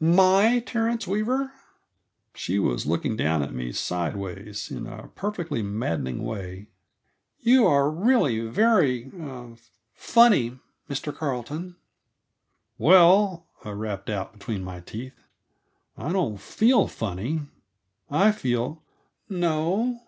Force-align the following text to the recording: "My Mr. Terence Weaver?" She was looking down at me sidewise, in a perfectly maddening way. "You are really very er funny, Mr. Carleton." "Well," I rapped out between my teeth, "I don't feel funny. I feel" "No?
"My 0.00 0.44
Mr. 0.44 0.64
Terence 0.64 1.06
Weaver?" 1.06 1.52
She 2.34 2.58
was 2.58 2.86
looking 2.86 3.14
down 3.14 3.42
at 3.42 3.52
me 3.52 3.72
sidewise, 3.72 4.70
in 4.70 4.86
a 4.86 5.08
perfectly 5.08 5.60
maddening 5.62 6.22
way. 6.24 6.68
"You 7.40 7.66
are 7.66 7.90
really 7.90 8.40
very 8.40 9.12
er 9.14 9.54
funny, 9.92 10.58
Mr. 10.88 11.14
Carleton." 11.14 11.76
"Well," 12.78 13.44
I 13.66 13.72
rapped 13.72 14.08
out 14.08 14.32
between 14.32 14.64
my 14.64 14.80
teeth, 14.80 15.24
"I 15.98 16.10
don't 16.10 16.40
feel 16.40 16.88
funny. 16.88 17.42
I 18.10 18.32
feel" 18.32 18.82
"No? 19.28 20.00